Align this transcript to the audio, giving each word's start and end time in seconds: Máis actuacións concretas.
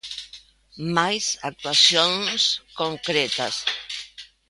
Máis 0.97 1.25
actuacións 1.51 2.41
concretas. 2.79 3.55